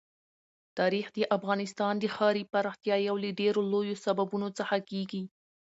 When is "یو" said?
3.07-3.15